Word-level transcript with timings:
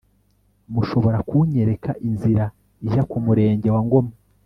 mushobora 0.73 1.17
kunyereka 1.29 1.91
inzira 2.07 2.45
ijya 2.85 3.03
ku 3.09 3.17
murenge 3.25 3.67
wa 3.75 3.81
ngoma 3.87 4.13